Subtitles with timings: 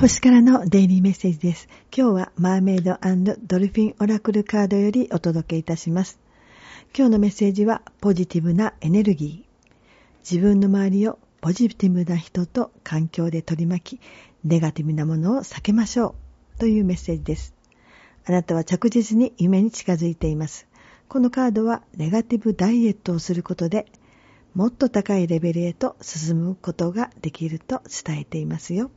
[0.00, 1.68] 星からのデイリーメッセージです。
[1.94, 2.96] 今日はマーメイド
[3.46, 6.18] ドルフィンオラクルカードよりお届けいたします。
[6.96, 9.70] 今日のメッセージはポジティブなエネルギー。
[10.20, 14.00] 自分の周りをポジティブな人と環境で取り巻き、
[14.42, 16.14] ネガティブなものを避けましょ
[16.56, 17.52] うというメッセージです。
[18.24, 20.66] あなたは着実に夢に近づいています。
[21.08, 23.84] このカードはネガティブダイエットをすることで
[24.54, 28.90] もっと高いレベルへと進むことができると伝えていますよ。